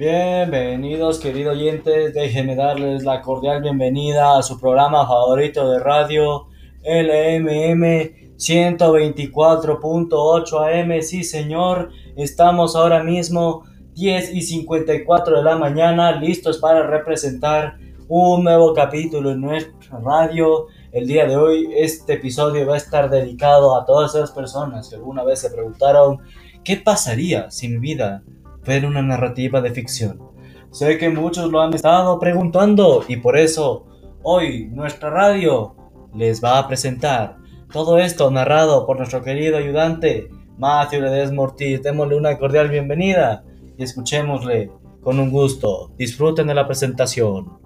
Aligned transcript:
Bienvenidos 0.00 1.18
queridos 1.18 1.54
oyentes, 1.54 2.14
déjenme 2.14 2.56
darles 2.56 3.04
la 3.04 3.20
cordial 3.20 3.60
bienvenida 3.60 4.38
a 4.38 4.42
su 4.42 4.58
programa 4.58 5.06
favorito 5.06 5.70
de 5.70 5.78
radio 5.78 6.46
LMM 6.82 8.38
124.8 8.38 10.72
AM. 10.72 11.02
Sí 11.02 11.22
señor, 11.22 11.90
estamos 12.16 12.76
ahora 12.76 13.02
mismo 13.02 13.64
10 13.92 14.32
y 14.32 14.40
54 14.40 15.36
de 15.36 15.42
la 15.42 15.58
mañana 15.58 16.12
listos 16.12 16.56
para 16.56 16.86
representar 16.86 17.76
un 18.08 18.44
nuevo 18.44 18.72
capítulo 18.72 19.32
en 19.32 19.42
nuestra 19.42 19.98
radio. 19.98 20.68
El 20.92 21.08
día 21.08 21.26
de 21.26 21.36
hoy 21.36 21.68
este 21.76 22.14
episodio 22.14 22.66
va 22.66 22.72
a 22.72 22.78
estar 22.78 23.10
dedicado 23.10 23.76
a 23.76 23.84
todas 23.84 24.14
esas 24.14 24.30
personas 24.30 24.88
que 24.88 24.96
alguna 24.96 25.24
vez 25.24 25.40
se 25.40 25.50
preguntaron 25.50 26.20
¿qué 26.64 26.76
pasaría 26.76 27.50
si 27.50 27.68
mi 27.68 27.76
vida 27.76 28.22
fuera 28.62 28.88
una 28.88 29.02
narrativa 29.02 29.60
de 29.60 29.70
ficción? 29.70 30.18
Sé 30.70 30.98
que 30.98 31.10
muchos 31.10 31.50
lo 31.50 31.60
han 31.60 31.74
estado 31.74 32.18
preguntando 32.18 33.04
y 33.08 33.16
por 33.16 33.36
eso 33.36 33.86
hoy 34.22 34.68
nuestra 34.72 35.10
radio 35.10 35.74
les 36.14 36.42
va 36.42 36.58
a 36.58 36.68
presentar 36.68 37.36
todo 37.72 37.98
esto 37.98 38.30
narrado 38.30 38.86
por 38.86 38.98
nuestro 38.98 39.22
querido 39.22 39.56
ayudante 39.56 40.28
Matthew 40.58 41.02
Ledesma 41.02 41.42
Ortiz. 41.42 41.82
Démosle 41.82 42.16
una 42.16 42.36
cordial 42.36 42.68
bienvenida 42.68 43.44
y 43.78 43.82
escuchémosle 43.82 44.70
con 45.00 45.18
un 45.18 45.30
gusto. 45.30 45.90
Disfruten 45.96 46.46
de 46.46 46.54
la 46.54 46.66
presentación. 46.66 47.58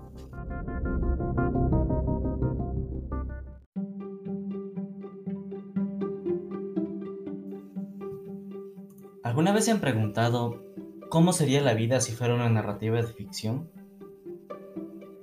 ¿Alguna 9.22 9.52
vez 9.52 9.64
se 9.64 9.72
han 9.72 9.80
preguntado 9.80 10.62
cómo 11.08 11.32
sería 11.32 11.60
la 11.60 11.74
vida 11.74 12.00
si 12.00 12.12
fuera 12.12 12.34
una 12.34 12.48
narrativa 12.48 12.96
de 12.96 13.06
ficción? 13.06 13.70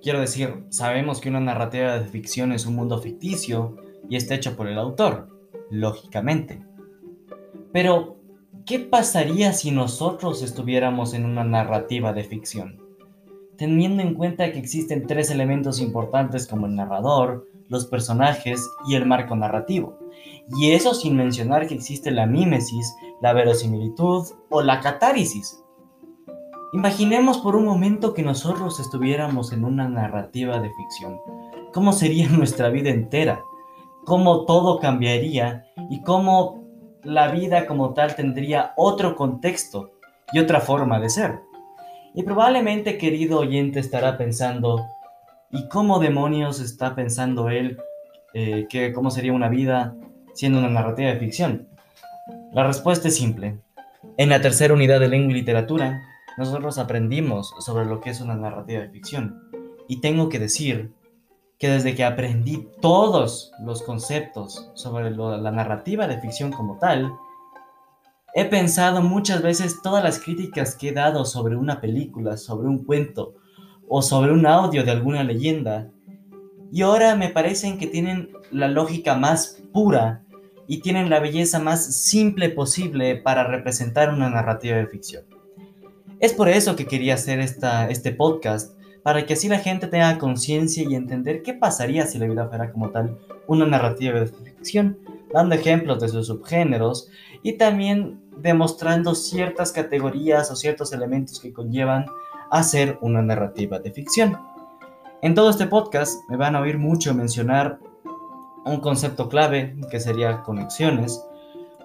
Quiero 0.02 0.20
decir, 0.20 0.66
sabemos 0.70 1.22
que 1.22 1.30
una 1.30 1.40
narrativa 1.40 2.00
de 2.00 2.06
ficción 2.06 2.52
es 2.52 2.66
un 2.66 2.76
mundo 2.76 3.00
ficticio 3.00 3.76
y 4.10 4.16
está 4.16 4.34
hecho 4.34 4.56
por 4.56 4.68
el 4.68 4.80
autor, 4.80 5.30
lógicamente. 5.70 6.66
Pero, 7.72 8.18
¿qué 8.66 8.80
pasaría 8.80 9.54
si 9.54 9.72
nosotros 9.72 10.42
estuviéramos 10.42 11.14
en 11.14 11.26
una 11.26 11.44
narrativa 11.44 12.14
de 12.14 12.24
ficción? 12.24 12.82
Teniendo 13.58 14.02
en 14.02 14.16
cuenta 14.16 14.52
que 14.52 14.60
existen 14.60 15.06
tres 15.06 15.30
elementos 15.30 15.80
importantes 15.80 16.48
como 16.48 16.66
el 16.66 16.76
narrador, 16.76 17.48
los 17.70 17.86
personajes 17.86 18.70
y 18.88 18.96
el 18.96 19.06
marco 19.06 19.36
narrativo. 19.36 19.98
Y 20.58 20.72
eso 20.72 20.94
sin 20.94 21.16
mencionar 21.16 21.68
que 21.68 21.76
existe 21.76 22.12
la 22.12 22.26
mímesis, 22.26 22.94
la 23.22 23.34
verosimilitud 23.34 24.28
o 24.50 24.62
la 24.62 24.82
catárisis. 24.82 25.61
Imaginemos 26.74 27.38
por 27.40 27.58
un 27.58 27.66
momento 27.66 28.14
que 28.14 28.24
nosotros 28.24 28.80
estuviéramos 28.80 29.52
en 29.52 29.66
una 29.66 29.90
narrativa 29.90 30.58
de 30.62 30.70
ficción. 30.70 31.20
¿Cómo 31.74 31.92
sería 31.92 32.30
nuestra 32.32 32.70
vida 32.70 32.90
entera? 32.90 33.44
¿Cómo 34.06 34.46
todo 34.46 34.80
cambiaría? 34.80 35.66
¿Y 35.90 36.02
cómo 36.02 36.64
la 37.04 37.30
vida 37.30 37.66
como 37.66 37.94
tal 37.94 38.16
tendría 38.16 38.72
otro 38.78 39.18
contexto 39.18 39.92
y 40.32 40.40
otra 40.40 40.62
forma 40.62 41.02
de 41.02 41.10
ser? 41.10 41.40
Y 42.14 42.24
probablemente, 42.24 42.98
querido 42.98 43.40
oyente, 43.40 43.82
estará 43.82 44.18
pensando, 44.18 44.86
¿y 45.50 45.68
cómo 45.68 46.00
demonios 46.00 46.62
está 46.62 46.96
pensando 46.96 47.50
él 47.50 47.80
eh, 48.34 48.68
que 48.70 48.94
cómo 48.94 49.12
sería 49.12 49.34
una 49.34 49.50
vida 49.50 49.94
siendo 50.34 50.60
una 50.60 50.70
narrativa 50.70 51.10
de 51.10 51.20
ficción? 51.20 51.68
La 52.54 52.66
respuesta 52.66 53.10
es 53.10 53.18
simple. 53.18 53.60
En 54.16 54.30
la 54.30 54.40
tercera 54.40 54.74
unidad 54.74 55.02
de 55.02 55.10
lengua 55.10 55.32
y 55.32 55.36
literatura, 55.36 56.02
nosotros 56.38 56.78
aprendimos 56.78 57.54
sobre 57.60 57.86
lo 57.86 58.00
que 58.00 58.10
es 58.10 58.22
una 58.22 58.36
narrativa 58.36 58.82
de 58.82 58.90
ficción. 58.90 59.50
Y 59.88 60.02
tengo 60.02 60.30
que 60.30 60.40
decir 60.40 60.94
que 61.60 61.70
desde 61.70 61.94
que 61.94 62.04
aprendí 62.04 62.68
todos 62.82 63.52
los 63.64 63.84
conceptos 63.84 64.72
sobre 64.74 65.12
la 65.12 65.52
narrativa 65.52 66.08
de 66.08 66.20
ficción 66.20 66.52
como 66.52 66.78
tal, 66.80 67.14
he 68.34 68.46
pensado 68.46 69.02
muchas 69.02 69.42
veces 69.42 69.82
todas 69.82 70.04
las 70.04 70.20
críticas 70.20 70.76
que 70.76 70.90
he 70.90 70.94
dado 70.94 71.26
sobre 71.26 71.56
una 71.56 71.82
película, 71.82 72.38
sobre 72.38 72.68
un 72.68 72.84
cuento 72.84 73.36
o 73.88 74.02
sobre 74.02 74.32
un 74.32 74.48
audio 74.48 74.84
de 74.84 74.92
alguna 74.92 75.24
leyenda. 75.24 75.90
Y 76.72 76.82
ahora 76.82 77.16
me 77.16 77.30
parecen 77.30 77.78
que 77.78 77.88
tienen 77.88 78.32
la 78.50 78.68
lógica 78.68 79.16
más 79.16 79.62
pura 79.74 80.24
y 80.68 80.80
tienen 80.80 81.10
la 81.10 81.20
belleza 81.20 81.60
más 81.60 81.96
simple 81.96 82.50
posible 82.50 83.18
para 83.18 83.44
representar 83.44 84.14
una 84.14 84.30
narrativa 84.30 84.78
de 84.78 84.88
ficción. 84.88 85.26
Es 86.22 86.34
por 86.34 86.50
eso 86.50 86.76
que 86.76 86.86
quería 86.86 87.16
hacer 87.16 87.40
esta, 87.40 87.90
este 87.90 88.12
podcast, 88.12 88.78
para 89.02 89.26
que 89.26 89.34
así 89.34 89.50
la 89.50 89.58
gente 89.58 89.88
tenga 89.88 90.20
conciencia 90.20 90.84
y 90.88 90.94
entender 90.94 91.42
qué 91.42 91.56
pasaría 91.56 92.06
si 92.06 92.20
la 92.20 92.28
vida 92.28 92.48
fuera 92.48 92.72
como 92.72 92.92
tal 92.92 93.18
una 93.48 93.66
narrativa 93.66 94.20
de 94.20 94.28
ficción, 94.28 95.00
dando 95.34 95.56
ejemplos 95.56 96.00
de 96.00 96.10
sus 96.10 96.28
subgéneros 96.28 97.10
y 97.42 97.54
también 97.54 98.22
demostrando 98.38 99.16
ciertas 99.16 99.72
categorías 99.72 100.52
o 100.52 100.56
ciertos 100.56 100.94
elementos 100.94 101.40
que 101.40 101.52
conllevan 101.52 102.06
a 102.52 102.62
ser 102.62 103.00
una 103.02 103.24
narrativa 103.24 103.80
de 103.80 103.92
ficción. 103.92 104.38
En 105.24 105.34
todo 105.34 105.50
este 105.50 105.66
podcast 105.66 106.20
me 106.30 106.38
van 106.38 106.56
a 106.56 106.62
oír 106.62 106.78
mucho 106.78 107.16
mencionar 107.16 107.80
un 108.64 108.80
concepto 108.80 109.28
clave 109.28 109.76
que 109.90 110.00
sería 110.00 110.44
conexiones, 110.44 111.26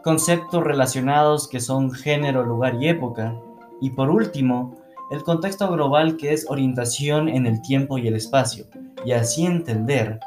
conceptos 0.05 0.63
relacionados 0.63 1.49
que 1.49 1.61
son 1.61 1.91
género, 1.91 2.45
lugar 2.45 2.75
y 2.79 2.89
época, 2.89 3.35
y 3.81 3.91
por 3.91 4.11
último, 4.11 4.77
el 5.11 5.23
contexto 5.23 5.71
global 5.71 6.17
que 6.17 6.33
es 6.33 6.47
orientación 6.49 7.29
en 7.29 7.47
el 7.47 7.63
tiempo 7.63 7.99
y 7.99 8.09
el 8.09 8.17
espacio, 8.17 8.67
y 9.05 9.13
así 9.13 9.47
entender 9.47 10.19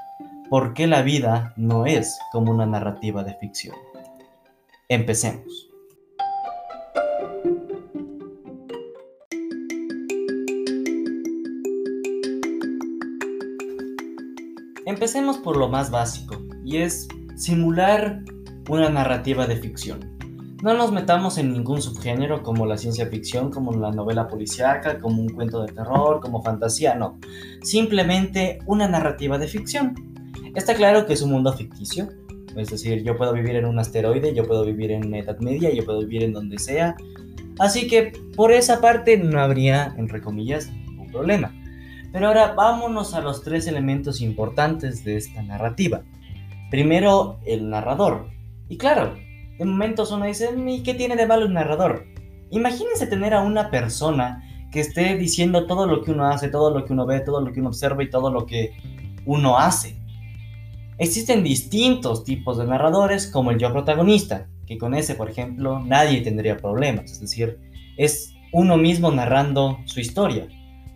por 0.50 0.74
qué 0.74 0.88
la 0.88 1.02
vida 1.02 1.54
no 1.58 1.86
es 1.86 2.18
como 2.32 2.52
una 2.52 2.66
narrativa 2.66 3.24
de 3.24 3.36
ficción. 3.36 3.76
Empecemos. 4.88 5.70
Empecemos 14.86 15.38
por 15.38 15.56
lo 15.58 15.68
más 15.70 15.92
básico, 15.92 16.36
y 16.66 16.78
es 16.78 17.08
simular 17.36 18.22
una 18.70 18.90
narrativa 18.90 19.46
de 19.46 19.56
ficción. 19.58 20.09
No 20.62 20.74
nos 20.74 20.92
metamos 20.92 21.38
en 21.38 21.54
ningún 21.54 21.82
subgénero 21.82 22.44
como 22.44 22.66
la 22.66 22.78
ciencia 22.78 23.08
ficción, 23.08 23.50
como 23.50 23.72
la 23.72 23.92
novela 23.92 24.28
policíaca, 24.28 25.00
como 25.00 25.22
un 25.22 25.30
cuento 25.30 25.62
de 25.66 25.72
terror, 25.72 26.20
como 26.20 26.44
fantasía, 26.44 26.96
no. 26.96 27.18
Simplemente 27.62 28.60
una 28.66 28.88
narrativa 28.88 29.38
de 29.38 29.48
ficción. 29.48 29.96
Está 30.56 30.76
claro 30.76 31.06
que 31.06 31.14
es 31.14 31.22
un 31.22 31.32
mundo 31.32 31.54
ficticio, 31.54 32.10
es 32.58 32.70
decir, 32.70 33.04
yo 33.04 33.16
puedo 33.16 33.32
vivir 33.32 33.56
en 33.56 33.66
un 33.66 33.80
asteroide, 33.80 34.34
yo 34.34 34.46
puedo 34.46 34.66
vivir 34.66 34.92
en 34.92 35.14
Edad 35.14 35.40
Media, 35.40 35.72
yo 35.74 35.86
puedo 35.86 36.00
vivir 36.00 36.24
en 36.24 36.34
donde 36.34 36.60
sea. 36.60 36.96
Así 37.58 37.88
que 37.88 38.12
por 38.36 38.52
esa 38.52 38.82
parte 38.82 39.18
no 39.18 39.40
habría, 39.40 39.94
entre 39.98 40.22
comillas, 40.22 40.70
ningún 40.70 41.10
problema. 41.10 41.54
Pero 42.12 42.28
ahora 42.28 42.54
vámonos 42.54 43.14
a 43.14 43.22
los 43.22 43.44
tres 43.44 43.68
elementos 43.68 44.20
importantes 44.20 45.06
de 45.06 45.16
esta 45.16 45.42
narrativa. 45.42 46.02
Primero, 46.70 47.40
el 47.46 47.70
narrador. 47.70 48.28
Y 48.68 48.78
claro, 48.78 49.16
de 49.60 49.66
momentos 49.66 50.12
uno 50.12 50.26
dice, 50.26 50.50
¿y 50.68 50.84
qué 50.84 50.94
tiene 50.94 51.18
de 51.18 51.28
malo 51.28 51.46
un 51.46 51.54
narrador? 51.54 52.06
Imagínense 52.50 53.06
tener 53.08 53.34
a 53.34 53.42
una 53.42 53.70
persona 53.70 54.42
que 54.72 54.80
esté 54.80 55.18
diciendo 55.18 55.68
todo 55.68 55.86
lo 55.86 56.02
que 56.02 56.12
uno 56.12 56.26
hace, 56.26 56.48
todo 56.48 56.72
lo 56.72 56.86
que 56.86 56.94
uno 56.94 57.06
ve, 57.06 57.20
todo 57.20 57.42
lo 57.42 57.52
que 57.52 57.60
uno 57.60 57.70
observa 57.70 58.02
y 58.02 58.10
todo 58.10 58.32
lo 58.32 58.46
que 58.46 58.72
uno 59.26 59.58
hace. 59.58 60.00
Existen 60.98 61.44
distintos 61.44 62.24
tipos 62.24 62.58
de 62.58 62.66
narradores, 62.66 63.28
como 63.28 63.52
el 63.52 63.60
yo 63.60 63.72
protagonista, 63.72 64.48
que 64.66 64.78
con 64.78 64.94
ese, 64.94 65.16
por 65.16 65.30
ejemplo, 65.30 65.80
nadie 65.80 66.22
tendría 66.22 66.56
problemas. 66.56 67.12
Es 67.12 67.20
decir, 67.20 67.60
es 67.98 68.34
uno 68.54 68.78
mismo 68.78 69.12
narrando 69.12 69.80
su 69.86 70.00
historia. 70.00 70.48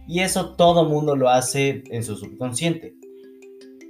Y 0.07 0.19
eso 0.19 0.55
todo 0.55 0.87
mundo 0.87 1.17
lo 1.17 1.29
hace 1.29 1.83
en 1.91 2.03
su 2.03 2.15
subconsciente. 2.15 2.95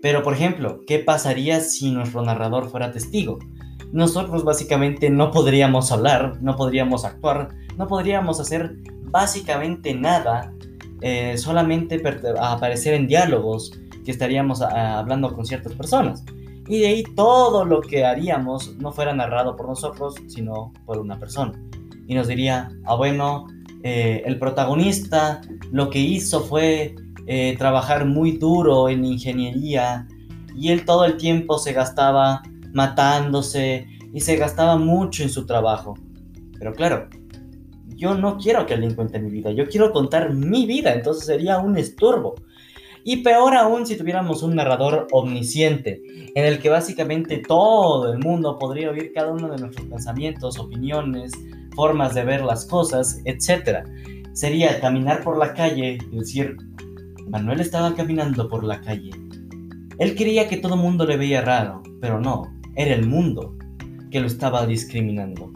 Pero, 0.01 0.23
por 0.23 0.33
ejemplo, 0.33 0.81
¿qué 0.87 0.99
pasaría 0.99 1.59
si 1.61 1.91
nuestro 1.91 2.23
narrador 2.23 2.69
fuera 2.69 2.91
testigo? 2.91 3.39
Nosotros 3.93 4.43
básicamente 4.43 5.11
no 5.11 5.29
podríamos 5.29 5.91
hablar, 5.91 6.39
no 6.41 6.55
podríamos 6.55 7.05
actuar, 7.05 7.49
no 7.77 7.87
podríamos 7.87 8.39
hacer 8.39 8.75
básicamente 9.03 9.93
nada, 9.93 10.51
eh, 11.01 11.37
solamente 11.37 12.01
aparecer 12.39 12.95
en 12.95 13.07
diálogos 13.07 13.71
que 14.03 14.09
estaríamos 14.09 14.61
hablando 14.61 15.33
con 15.35 15.45
ciertas 15.45 15.73
personas. 15.73 16.25
Y 16.67 16.79
de 16.79 16.87
ahí 16.87 17.03
todo 17.15 17.65
lo 17.65 17.81
que 17.81 18.03
haríamos 18.03 18.75
no 18.77 18.91
fuera 18.91 19.13
narrado 19.13 19.55
por 19.55 19.67
nosotros, 19.67 20.15
sino 20.27 20.73
por 20.85 20.97
una 20.97 21.19
persona. 21.19 21.53
Y 22.07 22.15
nos 22.15 22.27
diría, 22.27 22.71
ah 22.85 22.95
bueno, 22.95 23.45
eh, 23.83 24.23
el 24.25 24.39
protagonista 24.39 25.41
lo 25.71 25.91
que 25.91 25.99
hizo 25.99 26.41
fue 26.41 26.95
eh, 27.27 27.55
trabajar 27.59 28.05
muy 28.05 28.37
duro 28.37 28.89
en 28.89 29.05
ingeniería 29.05 30.07
y 30.55 30.69
él 30.69 30.83
todo 30.83 31.05
el 31.05 31.17
tiempo 31.17 31.59
se 31.59 31.73
gastaba 31.73 32.41
matándose 32.73 33.87
y 34.11 34.19
se 34.19 34.35
gastaba 34.35 34.77
mucho 34.77 35.23
en 35.23 35.29
su 35.29 35.45
trabajo. 35.45 35.95
Pero 36.59 36.73
claro, 36.73 37.07
yo 37.95 38.15
no 38.15 38.37
quiero 38.37 38.65
que 38.65 38.73
alguien 38.73 38.95
cuente 38.95 39.19
mi 39.19 39.29
vida, 39.29 39.51
yo 39.51 39.67
quiero 39.67 39.91
contar 39.91 40.33
mi 40.33 40.65
vida, 40.65 40.93
entonces 40.93 41.25
sería 41.25 41.59
un 41.59 41.77
estorbo. 41.77 42.35
Y 43.05 43.17
peor 43.17 43.55
aún 43.55 43.85
si 43.85 43.97
tuviéramos 43.97 44.43
un 44.43 44.55
narrador 44.55 45.07
omnisciente, 45.11 46.01
en 46.35 46.45
el 46.45 46.59
que 46.59 46.69
básicamente 46.69 47.37
todo 47.45 48.11
el 48.11 48.19
mundo 48.19 48.57
podría 48.57 48.91
oír 48.91 49.11
cada 49.13 49.31
uno 49.31 49.49
de 49.49 49.57
nuestros 49.57 49.87
pensamientos, 49.87 50.57
opiniones, 50.57 51.33
formas 51.75 52.13
de 52.13 52.23
ver 52.23 52.43
las 52.43 52.65
cosas, 52.65 53.19
etc. 53.25 53.85
Sería 54.31 54.79
caminar 54.79 55.21
por 55.21 55.37
la 55.37 55.53
calle 55.53 55.97
y 56.11 56.15
decir, 56.15 56.55
Manuel 57.27 57.59
estaba 57.59 57.93
caminando 57.93 58.47
por 58.47 58.63
la 58.63 58.79
calle. 58.79 59.11
Él 59.99 60.15
creía 60.15 60.47
que 60.47 60.57
todo 60.57 60.75
el 60.75 60.81
mundo 60.81 61.05
le 61.05 61.17
veía 61.17 61.41
raro, 61.41 61.83
pero 61.99 62.19
no, 62.21 62.53
era 62.75 62.95
el 62.95 63.07
mundo 63.07 63.55
que 64.11 64.19
lo 64.19 64.27
estaba 64.27 64.65
discriminando. 64.65 65.51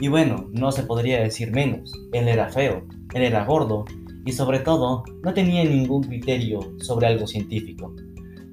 Y 0.00 0.08
bueno, 0.08 0.48
no 0.52 0.70
se 0.70 0.84
podría 0.84 1.20
decir 1.20 1.50
menos, 1.50 1.92
él 2.12 2.28
era 2.28 2.48
feo, 2.48 2.86
él 3.14 3.22
era 3.22 3.44
gordo, 3.44 3.84
y 4.24 4.32
sobre 4.32 4.60
todo 4.60 5.04
no 5.22 5.32
tenía 5.32 5.64
ningún 5.64 6.02
criterio 6.02 6.60
sobre 6.78 7.06
algo 7.06 7.26
científico. 7.26 7.94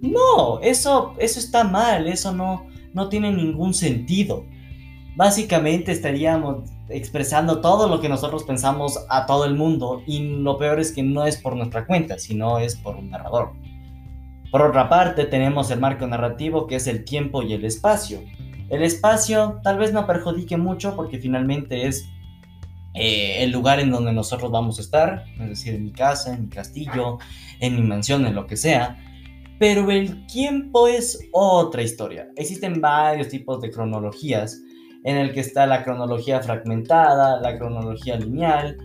No, 0.01 0.59
eso, 0.61 1.13
eso 1.19 1.39
está 1.39 1.63
mal, 1.63 2.07
eso 2.07 2.33
no, 2.33 2.65
no 2.93 3.09
tiene 3.09 3.31
ningún 3.31 3.73
sentido. 3.73 4.45
Básicamente 5.15 5.91
estaríamos 5.91 6.69
expresando 6.89 7.61
todo 7.61 7.87
lo 7.87 7.99
que 7.99 8.09
nosotros 8.09 8.43
pensamos 8.43 8.99
a 9.09 9.25
todo 9.25 9.45
el 9.45 9.55
mundo 9.55 10.01
y 10.05 10.19
lo 10.19 10.57
peor 10.57 10.79
es 10.79 10.91
que 10.91 11.03
no 11.03 11.25
es 11.25 11.37
por 11.37 11.55
nuestra 11.55 11.85
cuenta, 11.85 12.19
sino 12.19 12.59
es 12.59 12.75
por 12.75 12.95
un 12.95 13.09
narrador. 13.09 13.53
Por 14.55 14.61
otra 14.61 14.87
parte, 14.87 15.25
tenemos 15.25 15.69
el 15.69 15.81
marco 15.81 16.07
narrativo 16.07 16.65
que 16.65 16.77
es 16.77 16.87
el 16.87 17.03
tiempo 17.03 17.43
y 17.43 17.51
el 17.51 17.65
espacio. 17.65 18.23
El 18.69 18.83
espacio 18.83 19.59
tal 19.63 19.77
vez 19.77 19.91
no 19.91 20.07
perjudique 20.07 20.55
mucho 20.55 20.95
porque 20.95 21.19
finalmente 21.19 21.87
es 21.87 22.07
eh, 22.93 23.43
el 23.43 23.51
lugar 23.51 23.81
en 23.81 23.91
donde 23.91 24.13
nosotros 24.13 24.49
vamos 24.49 24.79
a 24.79 24.81
estar, 24.81 25.25
es 25.41 25.49
decir, 25.49 25.75
en 25.75 25.83
mi 25.83 25.91
casa, 25.91 26.33
en 26.33 26.43
mi 26.43 26.47
castillo, 26.47 27.17
en 27.59 27.75
mi 27.75 27.81
mansión, 27.81 28.25
en 28.25 28.33
lo 28.33 28.47
que 28.47 28.55
sea. 28.55 28.97
Pero 29.59 29.91
el 29.91 30.25
tiempo 30.27 30.87
es 30.87 31.19
otra 31.33 31.81
historia. 31.81 32.29
Existen 32.37 32.79
varios 32.79 33.27
tipos 33.27 33.59
de 33.59 33.69
cronologías, 33.71 34.57
en 35.03 35.17
el 35.17 35.33
que 35.33 35.41
está 35.41 35.65
la 35.65 35.83
cronología 35.83 36.39
fragmentada, 36.41 37.41
la 37.41 37.57
cronología 37.57 38.15
lineal. 38.15 38.77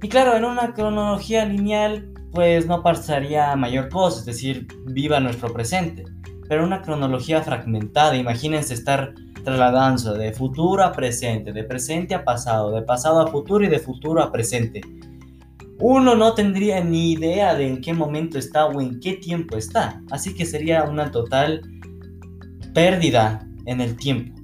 Y 0.00 0.08
claro, 0.08 0.34
en 0.38 0.46
una 0.46 0.72
cronología 0.72 1.44
lineal, 1.44 2.09
pues 2.32 2.66
no 2.66 2.82
pasaría 2.82 3.54
mayor 3.56 3.88
cosa, 3.88 4.20
es 4.20 4.26
decir, 4.26 4.66
viva 4.86 5.20
nuestro 5.20 5.52
presente. 5.52 6.04
Pero 6.48 6.64
una 6.64 6.82
cronología 6.82 7.42
fragmentada, 7.42 8.16
imagínense 8.16 8.74
estar 8.74 9.14
trasladándose 9.44 10.18
de 10.18 10.32
futuro 10.32 10.82
a 10.84 10.92
presente, 10.92 11.52
de 11.52 11.64
presente 11.64 12.14
a 12.14 12.24
pasado, 12.24 12.72
de 12.72 12.82
pasado 12.82 13.20
a 13.20 13.26
futuro 13.28 13.64
y 13.64 13.68
de 13.68 13.78
futuro 13.78 14.22
a 14.22 14.32
presente. 14.32 14.80
Uno 15.78 16.14
no 16.14 16.34
tendría 16.34 16.84
ni 16.84 17.12
idea 17.12 17.54
de 17.54 17.66
en 17.66 17.80
qué 17.80 17.94
momento 17.94 18.38
está 18.38 18.66
o 18.66 18.80
en 18.80 19.00
qué 19.00 19.14
tiempo 19.14 19.56
está, 19.56 20.02
así 20.10 20.34
que 20.34 20.44
sería 20.44 20.84
una 20.84 21.10
total 21.10 21.62
pérdida 22.74 23.46
en 23.64 23.80
el 23.80 23.96
tiempo. 23.96 24.40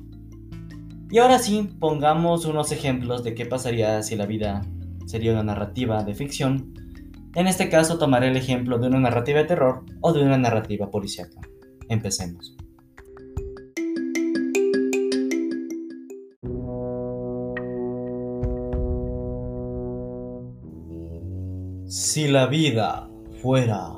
Y 1.11 1.19
ahora 1.19 1.39
sí, 1.39 1.71
pongamos 1.79 2.47
unos 2.47 2.73
ejemplos 2.73 3.23
de 3.23 3.35
qué 3.35 3.47
pasaría 3.47 4.03
si 4.03 4.17
la 4.17 4.27
vida 4.27 4.63
sería 5.07 5.33
una 5.33 5.45
narrativa 5.45 6.03
de 6.03 6.15
ficción. 6.15 6.75
En 7.37 7.47
este 7.47 7.69
caso 7.69 7.99
tomaré 7.99 8.29
el 8.29 8.37
ejemplo 8.39 8.79
de 8.79 8.87
una 8.87 8.99
narrativa 8.99 9.41
de 9.41 9.45
terror 9.45 9.85
o 10.01 10.11
de 10.15 10.23
una 10.23 10.39
narrativa 10.39 10.91
policíaca. 10.91 11.39
Empecemos. 11.91 12.57
Si 21.87 22.27
la 22.27 22.47
vida 22.47 23.11
fuera 23.43 23.93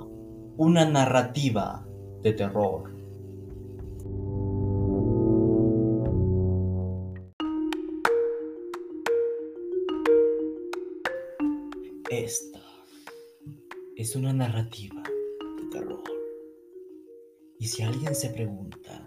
una 0.57 0.85
narrativa 0.85 1.87
de 2.23 2.33
terror. 2.33 2.91
Esta 12.11 12.68
es 13.99 14.15
una 14.15 14.33
narrativa 14.33 15.03
de 15.03 15.71
terror. 15.73 16.05
Y 17.59 17.67
si 17.67 17.83
alguien 17.83 18.15
se 18.15 18.31
pregunta 18.31 19.05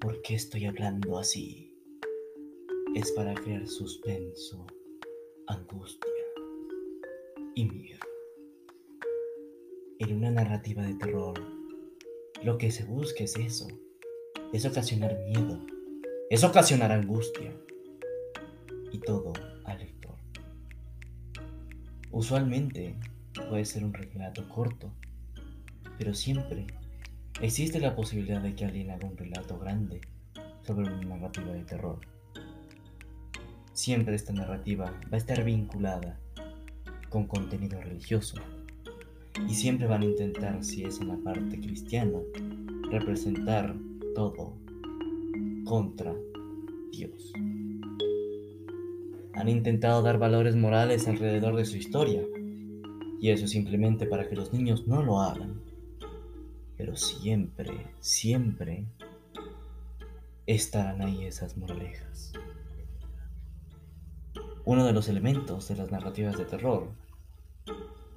por 0.00 0.20
qué 0.20 0.34
estoy 0.34 0.64
hablando 0.64 1.16
así, 1.16 1.72
es 2.96 3.12
para 3.12 3.34
crear 3.34 3.68
suspenso, 3.68 4.66
angustia 5.46 6.10
y 7.54 7.66
miedo. 7.66 8.00
En 10.00 10.16
una 10.16 10.32
narrativa 10.32 10.82
de 10.82 10.94
terror, 10.94 11.40
lo 12.42 12.58
que 12.58 12.72
se 12.72 12.84
busca 12.86 13.22
es 13.22 13.36
eso, 13.36 13.68
es 14.52 14.66
ocasionar 14.66 15.16
miedo, 15.28 15.64
es 16.30 16.42
ocasionar 16.42 16.90
angustia 16.90 17.56
y 18.90 18.98
todo 18.98 19.32
al 19.62 19.78
lector. 19.78 20.16
Usualmente 22.10 22.98
puede 23.48 23.64
ser 23.64 23.84
un 23.84 23.92
relato 23.92 24.48
corto, 24.48 24.92
pero 25.98 26.14
siempre 26.14 26.66
existe 27.40 27.80
la 27.80 27.94
posibilidad 27.94 28.40
de 28.40 28.54
que 28.54 28.64
alguien 28.64 28.90
haga 28.90 29.06
un 29.06 29.16
relato 29.16 29.58
grande 29.58 30.00
sobre 30.62 30.88
una 30.92 31.16
narrativa 31.16 31.52
de 31.52 31.64
terror. 31.64 32.00
Siempre 33.72 34.14
esta 34.14 34.32
narrativa 34.32 34.86
va 35.12 35.14
a 35.14 35.16
estar 35.16 35.42
vinculada 35.44 36.18
con 37.08 37.26
contenido 37.26 37.80
religioso. 37.80 38.36
Y 39.48 39.54
siempre 39.54 39.86
van 39.86 40.02
a 40.02 40.06
intentar, 40.06 40.62
si 40.62 40.84
es 40.84 41.00
una 41.00 41.16
parte 41.16 41.60
cristiana, 41.60 42.18
representar 42.90 43.74
todo 44.14 44.56
contra 45.64 46.14
Dios. 46.92 47.32
Han 49.34 49.48
intentado 49.48 50.02
dar 50.02 50.18
valores 50.18 50.54
morales 50.54 51.08
alrededor 51.08 51.56
de 51.56 51.64
su 51.64 51.76
historia, 51.76 52.22
y 53.24 53.30
eso 53.30 53.46
simplemente 53.46 54.04
para 54.04 54.28
que 54.28 54.36
los 54.36 54.52
niños 54.52 54.86
no 54.86 55.02
lo 55.02 55.18
hagan. 55.18 55.62
Pero 56.76 56.94
siempre, 56.94 57.86
siempre 57.98 58.84
estarán 60.44 61.00
ahí 61.00 61.24
esas 61.24 61.56
moralejas. 61.56 62.34
Uno 64.66 64.84
de 64.84 64.92
los 64.92 65.08
elementos 65.08 65.68
de 65.68 65.76
las 65.76 65.90
narrativas 65.90 66.36
de 66.36 66.44
terror 66.44 66.90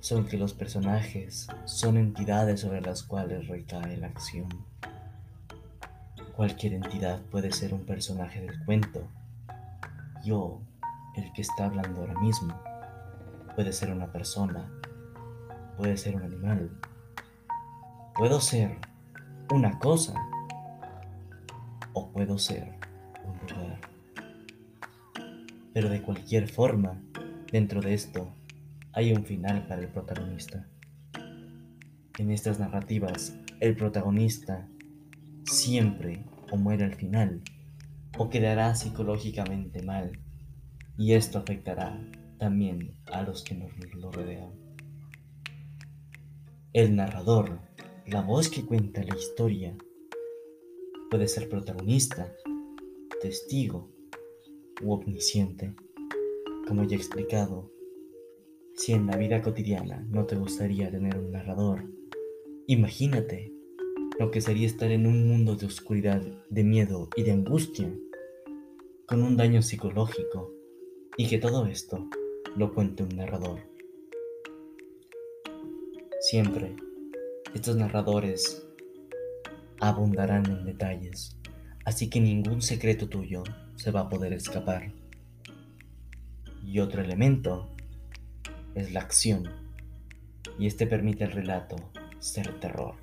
son 0.01 0.25
que 0.27 0.35
los 0.35 0.53
personajes 0.53 1.47
son 1.63 1.95
entidades 1.95 2.59
sobre 2.59 2.81
las 2.81 3.01
cuales 3.01 3.47
recae 3.47 3.95
la 3.95 4.07
acción. 4.07 4.49
Cualquier 6.35 6.73
entidad 6.73 7.21
puede 7.31 7.53
ser 7.53 7.73
un 7.73 7.85
personaje 7.85 8.41
del 8.41 8.61
cuento. 8.65 9.07
Yo, 10.25 10.59
el 11.15 11.31
que 11.31 11.43
está 11.43 11.67
hablando 11.67 12.01
ahora 12.01 12.19
mismo, 12.19 12.61
puede 13.55 13.71
ser 13.71 13.93
una 13.93 14.11
persona, 14.11 14.69
puede 15.77 15.95
ser 15.95 16.15
un 16.15 16.23
animal, 16.23 16.71
puedo 18.15 18.41
ser 18.41 18.77
una 19.53 19.77
cosa 19.77 20.15
o 21.93 22.11
puedo 22.11 22.37
ser 22.39 22.73
un 23.23 23.55
lugar. 23.55 23.79
Pero 25.73 25.89
de 25.89 26.01
cualquier 26.01 26.47
forma, 26.49 26.99
dentro 27.51 27.79
de 27.79 27.93
esto 27.93 28.33
hay 28.91 29.13
un 29.13 29.23
final 29.23 29.67
para 29.67 29.81
el 29.81 29.89
protagonista. 29.89 30.67
En 32.17 32.31
estas 32.31 32.59
narrativas, 32.59 33.37
el 33.59 33.75
protagonista 33.75 34.67
siempre 35.45 36.25
o 36.51 36.57
muere 36.57 36.85
al 36.85 36.95
final 36.95 37.43
o 38.17 38.29
quedará 38.29 38.73
psicológicamente 38.73 39.83
mal 39.83 40.19
y 40.97 41.13
esto 41.13 41.37
afectará 41.37 42.01
también 42.39 42.95
a 43.11 43.21
los 43.21 43.43
que 43.43 43.53
nos 43.53 43.71
lo 43.93 44.11
rodean. 44.11 44.66
El 46.77 46.95
narrador, 46.95 47.59
la 48.05 48.21
voz 48.21 48.49
que 48.49 48.63
cuenta 48.63 49.01
la 49.01 49.15
historia, 49.15 49.75
puede 51.09 51.27
ser 51.27 51.49
protagonista, 51.49 52.35
testigo 53.19 53.89
u 54.83 54.91
omnisciente. 54.91 55.73
Como 56.67 56.83
ya 56.83 56.95
he 56.95 56.99
explicado, 56.99 57.71
si 58.75 58.93
en 58.93 59.07
la 59.07 59.17
vida 59.17 59.41
cotidiana 59.41 60.05
no 60.11 60.27
te 60.27 60.35
gustaría 60.35 60.91
tener 60.91 61.17
un 61.17 61.31
narrador, 61.31 61.83
imagínate 62.67 63.51
lo 64.19 64.29
que 64.29 64.39
sería 64.39 64.67
estar 64.67 64.91
en 64.91 65.07
un 65.07 65.27
mundo 65.27 65.55
de 65.55 65.65
oscuridad, 65.65 66.21
de 66.51 66.63
miedo 66.63 67.09
y 67.15 67.23
de 67.23 67.31
angustia, 67.31 67.91
con 69.07 69.23
un 69.23 69.35
daño 69.35 69.63
psicológico, 69.63 70.53
y 71.17 71.27
que 71.27 71.39
todo 71.39 71.65
esto 71.65 72.07
lo 72.55 72.71
cuente 72.75 73.01
un 73.01 73.15
narrador. 73.15 73.76
Siempre, 76.19 76.75
estos 77.53 77.75
narradores 77.75 78.65
abundarán 79.79 80.47
en 80.47 80.65
detalles, 80.65 81.37
así 81.85 82.09
que 82.09 82.19
ningún 82.19 82.63
secreto 82.63 83.07
tuyo 83.07 83.43
se 83.75 83.91
va 83.91 84.01
a 84.01 84.09
poder 84.09 84.33
escapar. 84.33 84.91
Y 86.65 86.79
otro 86.79 87.03
elemento 87.03 87.69
es 88.73 88.91
la 88.93 89.01
acción. 89.01 89.47
Y 90.57 90.65
este 90.65 90.87
permite 90.87 91.23
al 91.23 91.33
relato 91.33 91.75
ser 92.17 92.59
terror. 92.59 92.95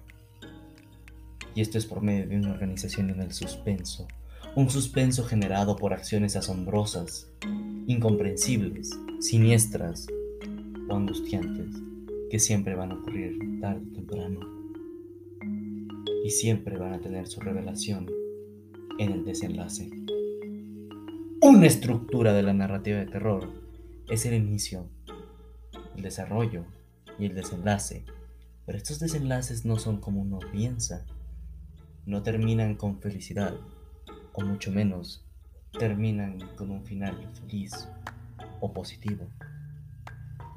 Y 1.54 1.60
esto 1.60 1.78
es 1.78 1.86
por 1.86 2.02
medio 2.02 2.26
de 2.26 2.36
una 2.36 2.50
organización 2.50 3.10
en 3.10 3.20
el 3.20 3.32
suspenso. 3.32 4.08
Un 4.56 4.68
suspenso 4.70 5.22
generado 5.24 5.76
por 5.76 5.92
acciones 5.92 6.34
asombrosas, 6.34 7.30
incomprensibles, 7.86 8.90
siniestras 9.20 10.08
o 10.88 10.96
angustiantes 10.96 11.93
que 12.34 12.40
siempre 12.40 12.74
van 12.74 12.90
a 12.90 12.96
ocurrir 12.96 13.38
tarde 13.60 13.86
o 13.88 13.94
temprano. 13.94 14.40
Y 16.24 16.30
siempre 16.30 16.76
van 16.76 16.92
a 16.92 17.00
tener 17.00 17.28
su 17.28 17.38
revelación 17.38 18.10
en 18.98 19.12
el 19.12 19.24
desenlace. 19.24 19.88
Una 21.40 21.64
estructura 21.64 22.32
de 22.32 22.42
la 22.42 22.52
narrativa 22.52 22.98
de 22.98 23.06
terror 23.06 23.52
es 24.08 24.26
el 24.26 24.34
inicio, 24.34 24.88
el 25.94 26.02
desarrollo 26.02 26.64
y 27.20 27.26
el 27.26 27.36
desenlace. 27.36 28.04
Pero 28.66 28.78
estos 28.78 28.98
desenlaces 28.98 29.64
no 29.64 29.78
son 29.78 30.00
como 30.00 30.20
uno 30.20 30.40
piensa. 30.50 31.06
No 32.04 32.24
terminan 32.24 32.74
con 32.74 32.98
felicidad, 32.98 33.54
o 34.32 34.42
mucho 34.42 34.72
menos 34.72 35.24
terminan 35.78 36.40
con 36.56 36.72
un 36.72 36.84
final 36.84 37.30
feliz 37.34 37.88
o 38.60 38.72
positivo. 38.72 39.28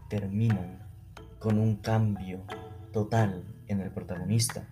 Terminan 0.09 0.86
con 1.47 1.59
un 1.59 1.77
cambio 1.77 2.43
total 2.91 3.41
en 3.69 3.79
el 3.79 3.89
protagonista. 3.89 4.67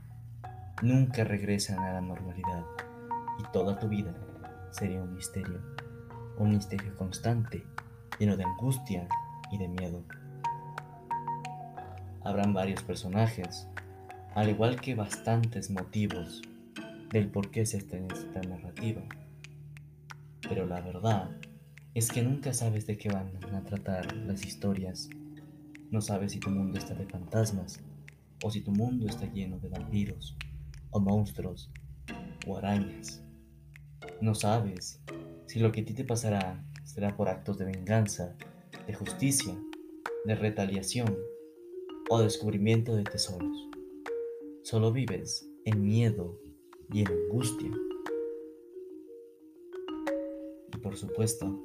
Nunca 0.81 1.23
regresan 1.23 1.79
a 1.79 1.93
la 1.93 2.01
normalidad 2.01 2.65
y 3.39 3.43
toda 3.53 3.79
tu 3.79 3.87
vida 3.87 4.13
sería 4.71 5.01
un 5.01 5.15
misterio, 5.15 5.61
un 6.37 6.49
misterio 6.49 6.93
constante, 6.97 7.63
lleno 8.19 8.35
de 8.35 8.43
angustia 8.43 9.07
y 9.53 9.57
de 9.57 9.69
miedo. 9.69 10.03
Habrán 12.25 12.53
varios 12.53 12.83
personajes, 12.83 13.69
al 14.33 14.49
igual 14.49 14.81
que 14.81 14.95
bastantes 14.95 15.71
motivos 15.71 16.41
del 17.09 17.29
por 17.29 17.51
qué 17.51 17.65
se 17.65 17.77
está 17.77 17.95
en 17.95 18.11
esta 18.11 18.41
narrativa. 18.41 19.01
Pero 20.41 20.65
la 20.65 20.81
verdad 20.81 21.29
es 21.93 22.11
que 22.11 22.21
nunca 22.21 22.51
sabes 22.51 22.85
de 22.85 22.97
qué 22.97 23.07
van 23.07 23.31
a 23.55 23.61
tratar 23.61 24.13
las 24.13 24.45
historias. 24.45 25.07
No 25.91 26.01
sabes 26.01 26.31
si 26.31 26.39
tu 26.39 26.49
mundo 26.49 26.77
está 26.77 26.93
de 26.93 27.05
fantasmas, 27.05 27.79
o 28.43 28.51
si 28.51 28.61
tu 28.61 28.71
mundo 28.71 29.07
está 29.07 29.31
lleno 29.31 29.59
de 29.59 29.69
vampiros, 29.69 30.35
o 30.91 30.99
monstruos, 30.99 31.71
o 32.47 32.57
arañas. 32.57 33.23
No 34.21 34.35
sabes 34.35 35.01
si 35.47 35.59
lo 35.59 35.71
que 35.71 35.81
a 35.81 35.85
ti 35.85 35.93
te 35.93 36.03
pasará 36.03 36.63
será 36.83 37.15
por 37.15 37.29
actos 37.29 37.57
de 37.57 37.65
venganza, 37.65 38.35
de 38.87 38.93
justicia, 38.93 39.55
de 40.25 40.35
retaliación 40.35 41.15
o 42.09 42.19
descubrimiento 42.19 42.95
de 42.95 43.03
tesoros. 43.03 43.69
Solo 44.63 44.91
vives 44.91 45.49
en 45.65 45.83
miedo 45.83 46.39
y 46.91 47.01
en 47.01 47.07
angustia. 47.07 47.71
Y 50.73 50.77
por 50.77 50.97
supuesto, 50.97 51.61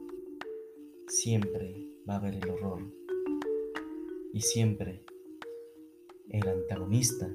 siempre 1.07 1.89
va 2.09 2.15
a 2.15 2.17
haber 2.19 2.35
el 2.35 2.51
horror. 2.51 3.00
Y 4.41 4.43
siempre 4.43 5.05
el 6.31 6.49
antagonista, 6.49 7.29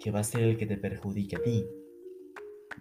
que 0.00 0.10
va 0.10 0.18
a 0.18 0.24
ser 0.24 0.42
el 0.42 0.56
que 0.56 0.66
te 0.66 0.76
perjudique 0.76 1.36
a 1.36 1.42
ti, 1.44 1.64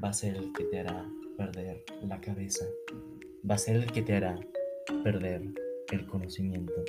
va 0.04 0.10
a 0.10 0.14
ser 0.14 0.38
el 0.38 0.52
que 0.54 0.64
te 0.64 0.80
hará 0.80 1.08
perder 1.38 1.86
la 2.02 2.20
cabeza, 2.20 2.66
va 3.48 3.54
a 3.54 3.60
ser 3.60 3.76
el 3.76 3.92
que 3.92 4.02
te 4.02 4.16
hará 4.16 4.40
perder 5.04 5.44
el 5.92 6.08
conocimiento. 6.08 6.84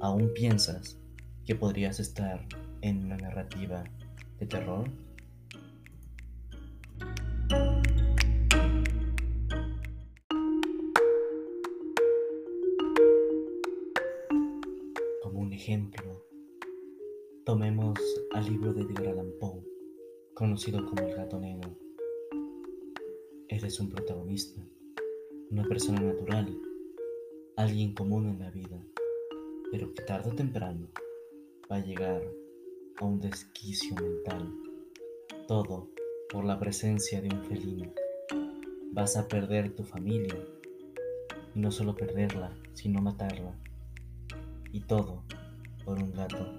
¿Aún 0.00 0.34
piensas 0.34 1.00
que 1.46 1.54
podrías 1.54 1.98
estar 1.98 2.46
en 2.82 3.06
una 3.06 3.16
narrativa 3.16 3.84
de 4.38 4.44
terror? 4.44 4.90
Ejemplo, 15.66 16.24
tomemos 17.44 17.98
al 18.34 18.44
libro 18.44 18.72
de 18.72 18.82
Edgar 18.82 19.08
Allan 19.08 19.32
Poe, 19.40 19.64
conocido 20.32 20.86
como 20.86 21.02
El 21.02 21.16
gato 21.16 21.40
negro. 21.40 21.76
Eres 23.48 23.80
un 23.80 23.90
protagonista, 23.90 24.62
una 25.50 25.64
persona 25.64 26.02
natural, 26.02 26.56
alguien 27.56 27.94
común 27.94 28.28
en 28.28 28.38
la 28.38 28.50
vida, 28.52 28.80
pero 29.72 29.92
que 29.92 30.04
tarde 30.04 30.30
o 30.30 30.36
temprano 30.36 30.86
va 31.68 31.78
a 31.78 31.84
llegar 31.84 32.22
a 32.98 33.04
un 33.04 33.20
desquicio 33.20 33.96
mental. 33.96 34.48
Todo 35.48 35.90
por 36.30 36.44
la 36.44 36.60
presencia 36.60 37.20
de 37.20 37.28
un 37.34 37.42
felino. 37.42 37.92
Vas 38.92 39.16
a 39.16 39.26
perder 39.26 39.74
tu 39.74 39.82
familia. 39.82 40.38
Y 41.56 41.58
no 41.58 41.72
solo 41.72 41.96
perderla, 41.96 42.56
sino 42.74 43.02
matarla. 43.02 43.58
Y 44.72 44.80
todo 44.82 45.24
por 45.86 46.02
un 46.02 46.12
gato. 46.12 46.52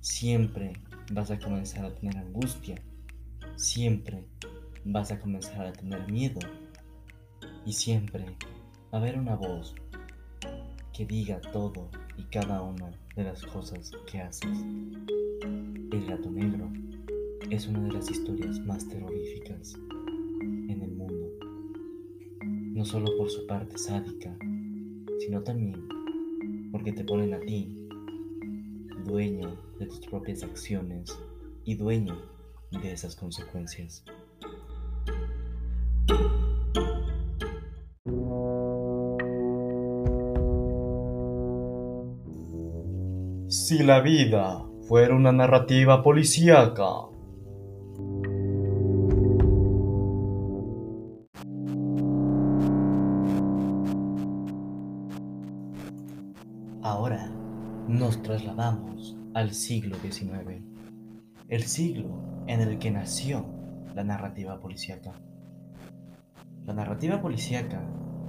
Siempre 0.00 0.72
vas 1.12 1.32
a 1.32 1.38
comenzar 1.38 1.84
a 1.84 1.94
tener 1.94 2.16
angustia. 2.16 2.76
Siempre 3.56 4.24
vas 4.84 5.10
a 5.10 5.18
comenzar 5.18 5.66
a 5.66 5.72
tener 5.72 6.10
miedo. 6.10 6.38
Y 7.66 7.72
siempre 7.72 8.24
va 8.24 8.98
a 8.98 9.00
haber 9.02 9.18
una 9.18 9.34
voz 9.34 9.74
que 10.92 11.04
diga 11.04 11.40
todo 11.52 11.90
y 12.16 12.22
cada 12.24 12.62
una 12.62 12.90
de 13.16 13.24
las 13.24 13.44
cosas 13.44 13.90
que 14.10 14.20
haces. 14.20 14.58
El 15.42 16.06
gato 16.06 16.30
negro 16.30 16.70
es 17.50 17.66
una 17.66 17.82
de 17.82 17.92
las 17.92 18.10
historias 18.10 18.60
más 18.60 18.86
terroríficas 18.86 19.74
en 20.40 20.80
el 20.82 20.92
mundo, 20.92 21.32
no 22.42 22.84
solo 22.84 23.16
por 23.16 23.28
su 23.28 23.46
parte 23.46 23.76
sádica, 23.76 24.36
sino 25.18 25.42
también 25.42 25.88
porque 26.70 26.92
te 26.92 27.04
ponen 27.04 27.34
a 27.34 27.40
ti 27.40 27.77
dueño 29.08 29.56
de 29.80 29.86
tus 29.86 30.06
propias 30.06 30.44
acciones 30.44 31.18
y 31.64 31.74
dueño 31.74 32.16
de 32.70 32.92
esas 32.92 33.16
consecuencias. 33.16 34.04
Si 43.48 43.82
la 43.82 44.00
vida 44.00 44.64
fuera 44.86 45.14
una 45.14 45.32
narrativa 45.32 46.02
policíaca. 46.02 46.84
Ahora 56.82 57.30
nos 57.88 58.22
trasladamos 58.22 59.16
al 59.32 59.54
siglo 59.54 59.96
XIX, 59.96 60.62
el 61.48 61.62
siglo 61.62 62.44
en 62.46 62.60
el 62.60 62.78
que 62.78 62.90
nació 62.90 63.46
la 63.94 64.04
narrativa 64.04 64.60
policíaca. 64.60 65.14
La 66.66 66.74
narrativa 66.74 67.22
policíaca 67.22 67.82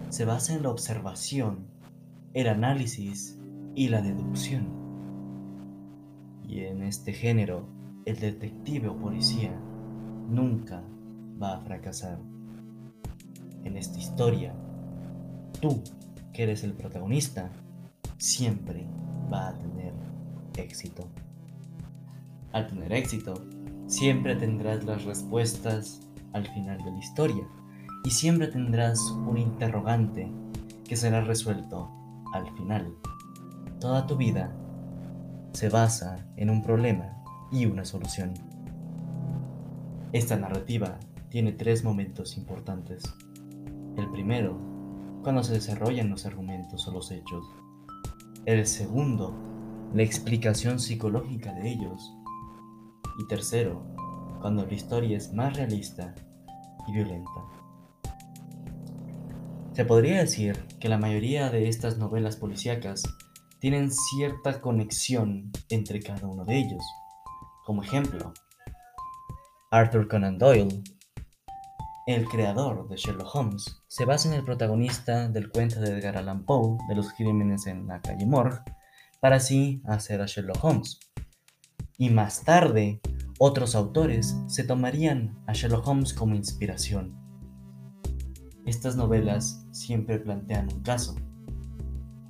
se 0.08 0.24
basa 0.24 0.54
en 0.54 0.64
la 0.64 0.70
observación, 0.70 1.68
el 2.34 2.48
análisis 2.48 3.38
y 3.76 3.90
la 3.90 4.02
deducción. 4.02 4.70
Y 6.48 6.62
en 6.62 6.82
este 6.82 7.12
género, 7.12 7.68
el 8.06 8.18
detective 8.18 8.88
o 8.88 8.96
policía 8.96 9.52
nunca 10.30 10.82
va 11.42 11.56
a 11.56 11.60
fracasar. 11.60 12.18
En 13.66 13.76
esta 13.76 14.00
historia, 14.00 14.56
tú, 15.60 15.84
que 16.32 16.44
eres 16.44 16.64
el 16.64 16.72
protagonista, 16.72 17.52
siempre 18.18 18.88
va 19.32 19.50
a 19.50 19.54
tener 19.58 19.94
éxito. 20.58 21.08
Al 22.52 22.68
tener 22.68 22.92
éxito, 22.94 23.34
siempre 23.88 24.36
tendrás 24.36 24.84
las 24.84 25.06
respuestas 25.06 26.02
al 26.34 26.48
final 26.48 26.78
de 26.84 26.92
la 26.92 26.98
historia 26.98 27.48
y 28.04 28.12
siempre 28.12 28.48
tendrás 28.48 29.00
un 29.12 29.38
interrogante 29.38 30.32
que 30.88 30.96
será 30.96 31.22
resuelto 31.22 31.90
al 32.34 32.50
final. 32.56 32.94
Toda 33.80 34.08
tu 34.08 34.18
vida 34.18 34.52
se 35.54 35.70
basa 35.70 36.26
en 36.36 36.50
un 36.50 36.62
problema 36.62 37.24
y 37.52 37.66
una 37.66 37.86
solución. 37.86 38.34
Esta 40.12 40.36
narrativa 40.38 40.98
tiene 41.30 41.52
tres 41.52 41.84
momentos 41.84 42.38
importantes. 42.38 43.04
El 43.96 44.10
primero, 44.12 44.58
cuando 45.24 45.44
se 45.44 45.54
desarrollan 45.54 46.10
los 46.10 46.26
argumentos 46.26 46.88
o 46.88 46.92
los 46.92 47.12
hechos. 47.12 47.46
El 48.50 48.66
segundo, 48.66 49.36
la 49.94 50.02
explicación 50.02 50.80
psicológica 50.80 51.54
de 51.54 51.70
ellos. 51.70 52.16
Y 53.20 53.28
tercero, 53.28 53.86
cuando 54.42 54.66
la 54.66 54.74
historia 54.74 55.18
es 55.18 55.32
más 55.36 55.56
realista 55.56 56.16
y 56.88 56.94
violenta. 56.94 57.30
Se 59.74 59.86
podría 59.86 60.22
decir 60.22 60.58
que 60.80 60.90
la 60.90 60.98
mayoría 60.98 61.52
de 61.52 61.70
estas 61.70 62.00
novelas 62.00 62.38
policíacas 62.38 63.04
tienen 63.60 63.92
cierta 63.92 64.62
conexión 64.62 65.52
entre 65.70 66.00
cada 66.00 66.26
uno 66.26 66.44
de 66.44 66.58
ellos. 66.58 66.84
Como 67.68 67.84
ejemplo, 67.84 68.34
Arthur 69.70 70.08
Conan 70.08 70.40
Doyle, 70.40 70.82
el 72.10 72.28
creador 72.28 72.88
de 72.88 72.96
Sherlock 72.96 73.36
Holmes, 73.36 73.84
se 73.88 74.04
basa 74.04 74.30
en 74.30 74.34
el 74.34 74.44
protagonista 74.44 75.30
del 75.30 75.52
cuento 75.52 75.80
de 75.80 75.92
Edgar 75.92 76.18
Allan 76.18 76.44
Poe 76.44 76.78
de 76.88 76.96
los 76.96 77.14
crímenes 77.14 77.68
en 77.68 77.86
la 77.86 78.02
calle 78.02 78.26
Morgue 78.26 78.60
para 79.20 79.36
así 79.36 79.82
hacer 79.86 80.20
a 80.20 80.26
Sherlock 80.26 80.64
Holmes. 80.64 81.00
Y 82.00 82.10
más 82.10 82.44
tarde, 82.44 83.00
otros 83.38 83.76
autores 83.76 84.36
se 84.48 84.64
tomarían 84.64 85.38
a 85.46 85.54
Sherlock 85.54 85.88
Holmes 85.88 86.14
como 86.14 86.34
inspiración. 86.34 87.16
Estas 88.66 88.96
novelas 88.96 89.68
siempre 89.72 90.18
plantean 90.18 90.68
un 90.74 90.82
caso. 90.82 91.16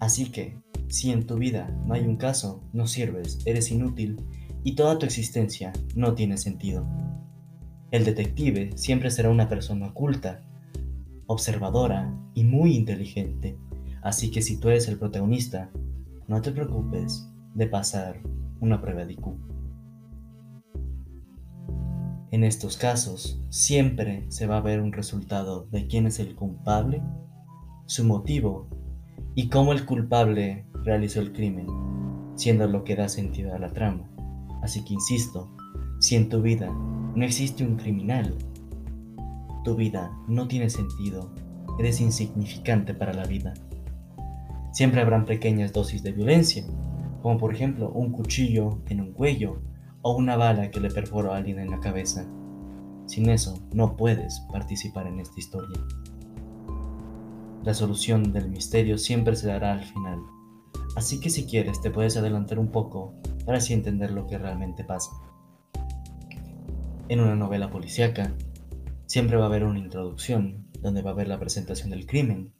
Así 0.01 0.29
que, 0.29 0.61
si 0.89 1.11
en 1.11 1.25
tu 1.25 1.35
vida 1.35 1.69
no 1.85 1.93
hay 1.93 2.01
un 2.01 2.17
caso, 2.17 2.67
no 2.73 2.85
sirves, 2.85 3.39
eres 3.45 3.71
inútil 3.71 4.25
y 4.63 4.75
toda 4.75 4.99
tu 4.99 5.05
existencia 5.05 5.71
no 5.95 6.15
tiene 6.15 6.37
sentido. 6.37 6.85
El 7.91 8.05
detective 8.05 8.71
siempre 8.75 9.09
será 9.09 9.29
una 9.29 9.49
persona 9.49 9.87
oculta, 9.87 10.41
observadora 11.25 12.13
y 12.35 12.43
muy 12.43 12.75
inteligente. 12.75 13.57
Así 14.01 14.29
que 14.31 14.41
si 14.41 14.59
tú 14.59 14.69
eres 14.69 14.87
el 14.87 14.97
protagonista, 14.97 15.71
no 16.27 16.41
te 16.41 16.51
preocupes 16.51 17.27
de 17.55 17.67
pasar 17.67 18.21
una 18.59 18.79
prueba 18.79 19.05
de 19.05 19.13
IQ. 19.13 19.27
En 22.31 22.43
estos 22.43 22.77
casos, 22.77 23.41
siempre 23.49 24.25
se 24.29 24.45
va 24.45 24.57
a 24.57 24.61
ver 24.61 24.81
un 24.81 24.93
resultado 24.93 25.65
de 25.71 25.87
quién 25.87 26.05
es 26.05 26.19
el 26.19 26.35
culpable, 26.35 27.01
su 27.87 28.05
motivo 28.05 28.69
y 29.33 29.49
cómo 29.49 29.73
el 29.73 29.85
culpable 29.85 30.67
realizó 30.83 31.21
el 31.21 31.33
crimen, 31.33 31.65
siendo 32.35 32.67
lo 32.67 32.83
que 32.83 32.95
da 32.95 33.09
sentido 33.09 33.55
a 33.55 33.59
la 33.59 33.73
trama. 33.73 34.07
Así 34.61 34.83
que 34.83 34.93
insisto, 34.93 35.49
si 35.99 36.15
en 36.15 36.29
tu 36.29 36.41
vida 36.41 36.71
no 37.15 37.25
existe 37.25 37.65
un 37.65 37.75
criminal, 37.75 38.33
tu 39.65 39.75
vida 39.75 40.11
no 40.27 40.47
tiene 40.47 40.69
sentido, 40.69 41.29
eres 41.77 41.99
insignificante 41.99 42.93
para 42.93 43.13
la 43.13 43.25
vida. 43.25 43.53
Siempre 44.71 45.01
habrán 45.01 45.25
pequeñas 45.25 45.73
dosis 45.73 46.01
de 46.01 46.13
violencia, 46.13 46.65
como 47.21 47.37
por 47.37 47.53
ejemplo 47.53 47.91
un 47.91 48.13
cuchillo 48.13 48.79
en 48.87 49.01
un 49.01 49.11
cuello 49.11 49.61
o 50.01 50.15
una 50.15 50.37
bala 50.37 50.71
que 50.71 50.79
le 50.79 50.89
perforó 50.89 51.33
a 51.33 51.37
alguien 51.37 51.59
en 51.59 51.69
la 51.69 51.81
cabeza. 51.81 52.25
Sin 53.05 53.29
eso, 53.29 53.59
no 53.73 53.97
puedes 53.97 54.39
participar 54.51 55.05
en 55.07 55.19
esta 55.19 55.37
historia. 55.37 55.79
La 57.63 57.73
solución 57.73 58.31
del 58.31 58.49
misterio 58.49 58.97
siempre 58.97 59.35
se 59.35 59.47
dará 59.47 59.73
al 59.73 59.83
final, 59.83 60.21
así 60.95 61.19
que 61.19 61.29
si 61.29 61.45
quieres 61.45 61.81
te 61.81 61.91
puedes 61.91 62.15
adelantar 62.15 62.57
un 62.57 62.71
poco 62.71 63.15
para 63.45 63.57
así 63.57 63.73
entender 63.73 64.11
lo 64.11 64.27
que 64.27 64.37
realmente 64.37 64.85
pasa. 64.85 65.11
En 67.09 67.21
una 67.21 67.35
novela 67.35 67.71
policíaca, 67.71 68.35
siempre 69.07 69.35
va 69.35 69.45
a 69.45 69.47
haber 69.47 69.63
una 69.63 69.79
introducción, 69.79 70.67
donde 70.79 71.01
va 71.01 71.09
a 71.09 71.13
haber 71.13 71.27
la 71.27 71.39
presentación 71.39 71.89
del 71.89 72.05
crimen, 72.05 72.53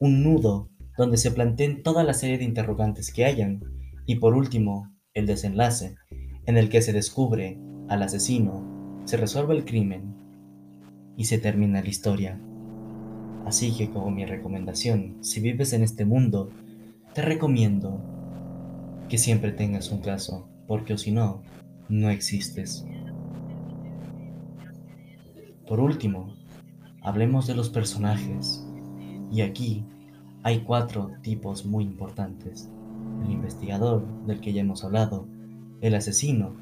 un 0.00 0.24
nudo 0.24 0.70
donde 0.98 1.16
se 1.16 1.30
planteen 1.30 1.84
toda 1.84 2.02
la 2.02 2.12
serie 2.12 2.36
de 2.36 2.42
interrogantes 2.42 3.12
que 3.12 3.24
hayan, 3.24 3.62
y 4.04 4.16
por 4.16 4.34
último, 4.34 4.92
el 5.14 5.26
desenlace, 5.26 5.94
en 6.46 6.56
el 6.56 6.68
que 6.68 6.82
se 6.82 6.92
descubre 6.92 7.60
al 7.88 8.02
asesino, 8.02 9.00
se 9.04 9.16
resuelve 9.16 9.54
el 9.54 9.64
crimen 9.64 10.16
y 11.16 11.26
se 11.26 11.38
termina 11.38 11.80
la 11.80 11.88
historia. 11.88 12.40
Así 13.46 13.72
que 13.72 13.88
como 13.88 14.10
mi 14.10 14.24
recomendación, 14.24 15.18
si 15.20 15.38
vives 15.38 15.72
en 15.74 15.84
este 15.84 16.04
mundo, 16.04 16.50
te 17.14 17.22
recomiendo 17.22 18.00
que 19.08 19.18
siempre 19.18 19.52
tengas 19.52 19.92
un 19.92 20.00
caso, 20.00 20.48
porque 20.66 20.94
o 20.94 20.98
si 20.98 21.12
no, 21.12 21.42
no 21.88 22.10
existes. 22.10 22.84
Por 25.72 25.80
último, 25.80 26.34
hablemos 27.00 27.46
de 27.46 27.54
los 27.54 27.70
personajes. 27.70 28.62
Y 29.30 29.40
aquí 29.40 29.86
hay 30.42 30.64
cuatro 30.64 31.12
tipos 31.22 31.64
muy 31.64 31.84
importantes. 31.84 32.68
El 33.24 33.30
investigador, 33.30 34.04
del 34.26 34.42
que 34.42 34.52
ya 34.52 34.60
hemos 34.60 34.84
hablado, 34.84 35.26
el 35.80 35.94
asesino, 35.94 36.52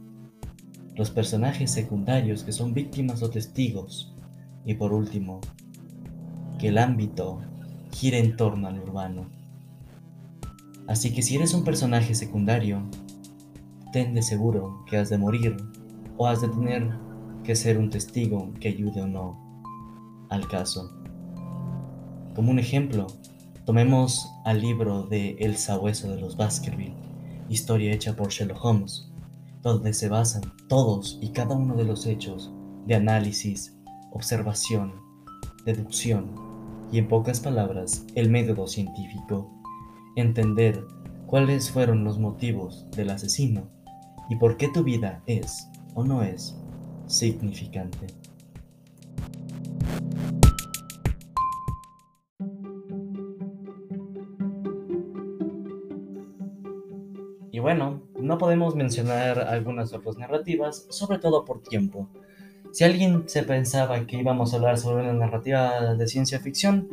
los 0.94 1.10
personajes 1.10 1.72
secundarios 1.72 2.44
que 2.44 2.52
son 2.52 2.72
víctimas 2.72 3.20
o 3.24 3.30
testigos, 3.30 4.14
y 4.64 4.74
por 4.74 4.92
último, 4.92 5.40
que 6.60 6.68
el 6.68 6.78
ámbito 6.78 7.40
gira 7.90 8.18
en 8.18 8.36
torno 8.36 8.68
al 8.68 8.78
urbano. 8.78 9.26
Así 10.86 11.12
que 11.12 11.22
si 11.22 11.34
eres 11.34 11.52
un 11.52 11.64
personaje 11.64 12.14
secundario, 12.14 12.80
ten 13.92 14.14
de 14.14 14.22
seguro 14.22 14.84
que 14.88 14.98
has 14.98 15.10
de 15.10 15.18
morir 15.18 15.56
o 16.16 16.28
has 16.28 16.42
de 16.42 16.48
tener 16.48 17.09
que 17.44 17.56
ser 17.56 17.78
un 17.78 17.90
testigo 17.90 18.52
que 18.60 18.68
ayude 18.68 19.02
o 19.02 19.06
no 19.06 19.50
al 20.30 20.46
caso. 20.48 20.90
Como 22.34 22.50
un 22.50 22.58
ejemplo, 22.58 23.06
tomemos 23.64 24.30
al 24.44 24.60
libro 24.60 25.04
de 25.04 25.36
El 25.40 25.56
sabueso 25.56 26.10
de 26.10 26.20
los 26.20 26.36
Baskerville, 26.36 26.94
historia 27.48 27.92
hecha 27.92 28.14
por 28.14 28.28
Sherlock 28.28 28.64
Holmes, 28.64 29.10
donde 29.62 29.92
se 29.92 30.08
basan 30.08 30.42
todos 30.68 31.18
y 31.20 31.30
cada 31.30 31.54
uno 31.56 31.76
de 31.76 31.84
los 31.84 32.06
hechos 32.06 32.52
de 32.86 32.94
análisis, 32.94 33.76
observación, 34.12 34.94
deducción 35.64 36.30
y 36.92 36.98
en 36.98 37.08
pocas 37.08 37.40
palabras 37.40 38.06
el 38.14 38.30
método 38.30 38.66
científico, 38.66 39.50
entender 40.16 40.84
cuáles 41.26 41.70
fueron 41.70 42.04
los 42.04 42.18
motivos 42.18 42.86
del 42.92 43.10
asesino 43.10 43.68
y 44.28 44.36
por 44.36 44.56
qué 44.56 44.68
tu 44.68 44.82
vida 44.82 45.22
es 45.26 45.68
o 45.94 46.04
no 46.04 46.22
es 46.22 46.59
significante. 47.10 48.06
Y 57.50 57.58
bueno, 57.58 58.00
no 58.18 58.38
podemos 58.38 58.76
mencionar 58.76 59.40
algunas 59.40 59.92
otras 59.92 60.16
narrativas, 60.16 60.86
sobre 60.88 61.18
todo 61.18 61.44
por 61.44 61.62
tiempo. 61.62 62.08
Si 62.72 62.84
alguien 62.84 63.24
se 63.26 63.42
pensaba 63.42 64.06
que 64.06 64.16
íbamos 64.16 64.52
a 64.52 64.56
hablar 64.56 64.78
sobre 64.78 65.02
una 65.02 65.12
narrativa 65.12 65.94
de 65.94 66.06
ciencia 66.06 66.38
ficción, 66.38 66.88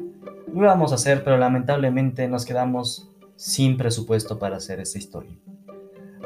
lo 0.52 0.64
íbamos 0.64 0.92
a 0.92 0.96
hacer, 0.96 1.24
pero 1.24 1.38
lamentablemente 1.38 2.28
nos 2.28 2.46
quedamos 2.46 3.08
sin 3.36 3.78
presupuesto 3.78 4.40
para 4.40 4.58
hacer 4.58 4.80
esta 4.80 4.98
historia. 4.98 5.38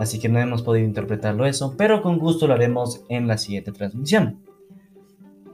Así 0.02 0.20
que 0.20 0.30
no 0.30 0.40
hemos 0.40 0.64
podido 0.64 0.88
interpretarlo 0.88 1.46
eso, 1.46 1.76
pero 1.78 2.02
con 2.02 2.18
gusto 2.18 2.48
lo 2.48 2.56
haremos 2.56 3.04
en 3.08 3.28
la 3.28 3.38
siguiente 3.38 3.72
transmisión. 3.72 4.40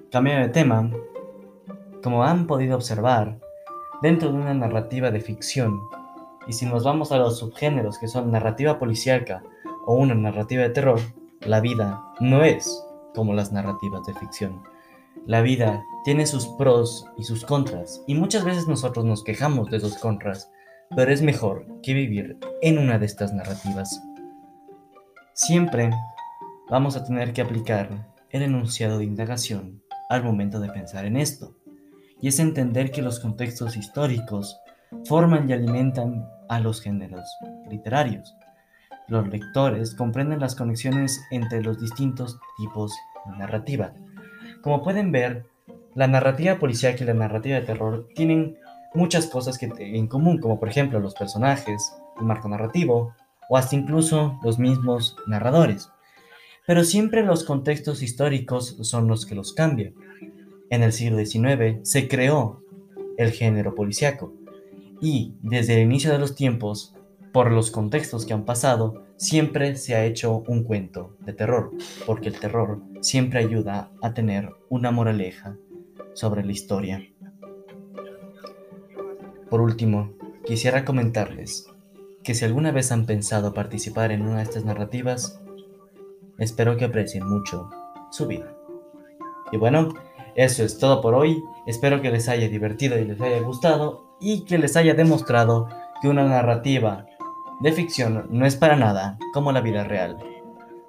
Cambio 0.09 0.37
de 0.37 0.47
tema, 0.47 0.89
como 2.01 2.23
han 2.23 2.47
podido 2.47 2.77
observar, 2.77 3.41
dentro 4.01 4.31
de 4.31 4.37
una 4.37 4.53
narrativa 4.53 5.11
de 5.11 5.19
ficción 5.19 5.81
y 6.47 6.53
si 6.53 6.65
nos 6.65 6.85
vamos 6.85 7.11
a 7.11 7.17
los 7.17 7.39
subgéneros 7.39 7.97
que 7.97 8.07
son 8.07 8.31
narrativa 8.31 8.79
policíaca 8.79 9.43
o 9.85 9.95
una 9.95 10.15
narrativa 10.15 10.63
de 10.63 10.69
terror, 10.69 11.01
la 11.41 11.59
vida 11.59 12.05
no 12.21 12.45
es 12.45 12.85
como 13.13 13.33
las 13.33 13.51
narrativas 13.51 14.05
de 14.07 14.13
ficción. 14.13 14.63
La 15.25 15.41
vida 15.41 15.83
tiene 16.05 16.25
sus 16.25 16.47
pros 16.47 17.05
y 17.17 17.25
sus 17.25 17.43
contras, 17.43 18.01
y 18.07 18.15
muchas 18.15 18.45
veces 18.45 18.65
nosotros 18.65 19.03
nos 19.03 19.25
quejamos 19.25 19.69
de 19.69 19.75
esos 19.75 19.97
contras, 19.97 20.49
pero 20.95 21.11
es 21.11 21.21
mejor 21.21 21.65
que 21.83 21.93
vivir 21.93 22.37
en 22.61 22.77
una 22.77 22.97
de 22.97 23.07
estas 23.07 23.33
narrativas. 23.33 24.06
Siempre 25.39 25.91
vamos 26.67 26.97
a 26.97 27.03
tener 27.03 27.31
que 27.31 27.43
aplicar 27.43 28.07
el 28.31 28.41
enunciado 28.41 28.97
de 28.97 29.03
indagación 29.03 29.83
al 30.09 30.23
momento 30.23 30.59
de 30.59 30.71
pensar 30.71 31.05
en 31.05 31.15
esto, 31.15 31.55
y 32.19 32.29
es 32.29 32.39
entender 32.39 32.89
que 32.89 33.03
los 33.03 33.19
contextos 33.19 33.77
históricos 33.77 34.59
forman 35.05 35.47
y 35.47 35.53
alimentan 35.53 36.27
a 36.49 36.59
los 36.59 36.81
géneros 36.81 37.23
literarios. 37.69 38.35
Los 39.07 39.27
lectores 39.27 39.93
comprenden 39.93 40.39
las 40.39 40.55
conexiones 40.55 41.21
entre 41.29 41.61
los 41.61 41.79
distintos 41.79 42.39
tipos 42.57 42.95
de 43.27 43.37
narrativa. 43.37 43.93
Como 44.63 44.81
pueden 44.81 45.11
ver, 45.11 45.45
la 45.93 46.07
narrativa 46.07 46.57
policial 46.57 46.95
y 46.99 47.03
la 47.03 47.13
narrativa 47.13 47.59
de 47.59 47.65
terror 47.67 48.07
tienen 48.15 48.57
muchas 48.95 49.27
cosas 49.27 49.59
que 49.59 49.69
en 49.77 50.07
común, 50.07 50.39
como 50.39 50.59
por 50.59 50.67
ejemplo 50.67 50.99
los 50.99 51.13
personajes, 51.13 51.93
el 52.19 52.25
marco 52.25 52.49
narrativo 52.49 53.13
o 53.49 53.57
hasta 53.57 53.75
incluso 53.75 54.39
los 54.43 54.59
mismos 54.59 55.15
narradores. 55.27 55.89
Pero 56.65 56.83
siempre 56.83 57.23
los 57.23 57.43
contextos 57.43 58.01
históricos 58.01 58.77
son 58.81 59.07
los 59.07 59.25
que 59.25 59.35
los 59.35 59.53
cambian. 59.53 59.93
En 60.69 60.83
el 60.83 60.91
siglo 60.91 61.17
XIX 61.17 61.79
se 61.83 62.07
creó 62.07 62.61
el 63.17 63.31
género 63.31 63.73
policíaco 63.73 64.33
y 65.01 65.35
desde 65.41 65.75
el 65.75 65.83
inicio 65.83 66.11
de 66.11 66.19
los 66.19 66.35
tiempos, 66.35 66.93
por 67.31 67.51
los 67.51 67.71
contextos 67.71 68.25
que 68.25 68.33
han 68.33 68.45
pasado, 68.45 69.05
siempre 69.15 69.75
se 69.75 69.95
ha 69.95 70.05
hecho 70.05 70.43
un 70.47 70.63
cuento 70.63 71.15
de 71.19 71.33
terror, 71.33 71.71
porque 72.05 72.29
el 72.29 72.39
terror 72.39 72.81
siempre 73.01 73.39
ayuda 73.39 73.91
a 74.01 74.13
tener 74.13 74.49
una 74.69 74.91
moraleja 74.91 75.55
sobre 76.13 76.43
la 76.43 76.51
historia. 76.51 77.07
Por 79.49 79.61
último, 79.61 80.13
quisiera 80.45 80.83
comentarles 80.83 81.67
que 82.27 82.35
si 82.35 82.43
alguna 82.43 82.73
vez 82.73 82.91
han 82.91 83.05
pensado 83.05 83.53
participar 83.53 84.11
en 84.11 84.21
una 84.21 84.39
de 84.39 84.43
estas 84.43 84.65
narrativas, 84.65 85.39
espero 86.37 86.75
que 86.75 86.83
aprecien 86.83 87.25
mucho 87.25 87.69
su 88.11 88.27
vida. 88.27 88.53
Y 89.53 89.55
bueno, 89.55 89.93
eso 90.35 90.65
es 90.65 90.77
todo 90.77 90.99
por 90.99 91.15
hoy. 91.15 91.41
Espero 91.67 92.01
que 92.01 92.11
les 92.11 92.27
haya 92.27 92.49
divertido 92.49 92.99
y 92.99 93.05
les 93.05 93.21
haya 93.21 93.39
gustado 93.39 94.17
y 94.19 94.43
que 94.43 94.57
les 94.57 94.75
haya 94.75 94.93
demostrado 94.93 95.69
que 96.01 96.09
una 96.09 96.25
narrativa 96.25 97.05
de 97.61 97.71
ficción 97.71 98.27
no 98.29 98.45
es 98.45 98.57
para 98.57 98.75
nada 98.75 99.17
como 99.33 99.53
la 99.53 99.61
vida 99.61 99.85
real. 99.85 100.17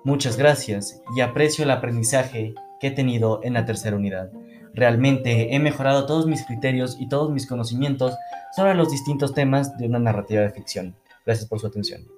Muchas 0.02 0.36
gracias 0.36 1.04
y 1.14 1.20
aprecio 1.20 1.62
el 1.62 1.70
aprendizaje 1.70 2.52
que 2.80 2.88
he 2.88 2.90
tenido 2.90 3.38
en 3.44 3.52
la 3.52 3.64
tercera 3.64 3.94
unidad. 3.94 4.32
Realmente 4.74 5.54
he 5.54 5.60
mejorado 5.60 6.04
todos 6.04 6.26
mis 6.26 6.44
criterios 6.44 6.96
y 6.98 7.08
todos 7.08 7.30
mis 7.30 7.46
conocimientos 7.46 8.16
sobre 8.56 8.74
los 8.74 8.90
distintos 8.90 9.34
temas 9.34 9.78
de 9.78 9.86
una 9.86 10.00
narrativa 10.00 10.42
de 10.42 10.50
ficción. 10.50 10.96
Gracias 11.28 11.46
por 11.46 11.60
su 11.60 11.66
atención. 11.66 12.08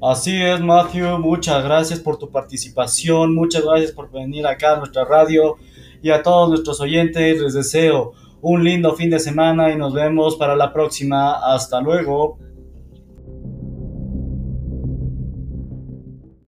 Así 0.00 0.40
es, 0.40 0.60
Matthew. 0.60 1.18
Muchas 1.18 1.64
gracias 1.64 1.98
por 1.98 2.16
tu 2.16 2.30
participación. 2.30 3.34
Muchas 3.34 3.64
gracias 3.64 3.90
por 3.90 4.08
venir 4.08 4.46
acá 4.46 4.74
a 4.74 4.78
nuestra 4.78 5.04
radio. 5.04 5.56
Y 6.00 6.10
a 6.10 6.22
todos 6.22 6.50
nuestros 6.50 6.80
oyentes 6.80 7.40
les 7.40 7.54
deseo 7.54 8.12
un 8.40 8.62
lindo 8.62 8.94
fin 8.94 9.10
de 9.10 9.18
semana 9.18 9.72
y 9.72 9.76
nos 9.76 9.94
vemos 9.94 10.36
para 10.36 10.54
la 10.54 10.72
próxima. 10.72 11.32
Hasta 11.52 11.80
luego. 11.80 12.38